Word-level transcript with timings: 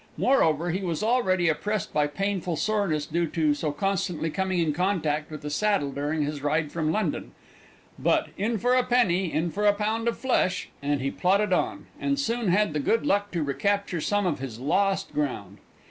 Moreover, 0.17 0.71
he 0.71 0.81
was 0.83 1.03
already 1.03 1.47
oppressed 1.47 1.93
by 1.93 2.07
painful 2.07 2.55
soreness, 2.55 3.05
due 3.05 3.27
to 3.27 3.53
so 3.53 3.71
constantly 3.71 4.31
coming 4.31 4.57
in 4.57 4.73
contact 4.73 5.29
with 5.29 5.43
the 5.43 5.51
saddle 5.51 5.91
during 5.91 6.23
his 6.23 6.41
ride 6.41 6.71
from 6.71 6.91
London 6.91 7.33
but 7.99 8.29
"in 8.35 8.57
for 8.57 8.73
a 8.73 8.83
penny, 8.83 9.31
in 9.31 9.51
for 9.51 9.67
a 9.67 9.73
pound 9.73 10.07
of 10.07 10.17
flesh," 10.17 10.69
and 10.81 11.01
he 11.01 11.11
plodded 11.11 11.53
on, 11.53 11.85
and 11.99 12.19
soon 12.19 12.47
had 12.47 12.73
the 12.73 12.79
good 12.79 13.05
luck 13.05 13.29
to 13.29 13.43
recapture 13.43 14.01
some 14.01 14.25
of 14.25 14.39
his 14.39 14.59
lost 14.59 15.13
ground. 15.13 15.59